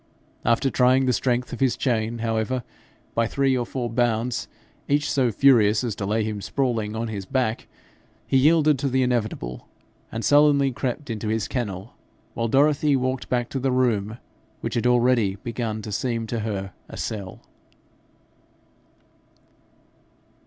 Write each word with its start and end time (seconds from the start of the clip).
After 0.43 0.71
trying 0.71 1.05
the 1.05 1.13
strength 1.13 1.53
of 1.53 1.59
his 1.59 1.77
chain, 1.77 2.17
however, 2.25 2.63
by 3.13 3.27
three 3.27 3.55
or 3.55 3.67
four 3.67 3.87
bounds, 3.87 4.47
each 4.89 5.07
so 5.11 5.31
furious 5.31 5.83
as 5.83 5.93
to 5.97 6.07
lay 6.07 6.23
him 6.23 6.41
sprawling 6.41 6.95
on 6.95 7.07
his 7.07 7.25
back, 7.27 7.67
he 8.25 8.35
yielded 8.35 8.79
to 8.79 8.89
the 8.89 9.03
inevitable, 9.03 9.67
and 10.11 10.25
sullenly 10.25 10.71
crept 10.71 11.11
into 11.11 11.27
his 11.27 11.47
kennel, 11.47 11.93
while 12.33 12.47
Dorothy 12.47 12.95
walked 12.95 13.29
back 13.29 13.47
to 13.49 13.59
the 13.59 13.71
room 13.71 14.17
which 14.61 14.73
had 14.73 14.87
already 14.87 15.35
begun 15.43 15.83
to 15.83 15.91
seem 15.91 16.25
to 16.25 16.39
her 16.39 16.73
a 16.89 16.97
cell. 16.97 17.43